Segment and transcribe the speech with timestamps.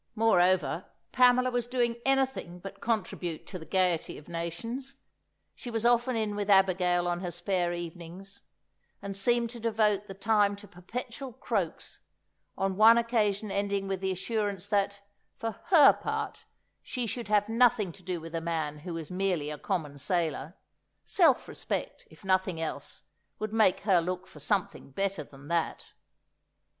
[0.15, 4.95] Moreover, Pamela was doing anything but contribute to the gaiety of nations!
[5.53, 8.41] She was often in with Abigail on her spare evenings;
[8.99, 11.99] and seemed to devote the time to perpetual croaks,
[12.57, 15.01] on one occasion ending with the assurance that,
[15.37, 16.45] for her part,
[16.81, 20.55] she should have nothing to do with a man who was merely a common sailor;
[21.05, 23.03] self respect, if nothing else,
[23.37, 25.93] would make her look for something better than that.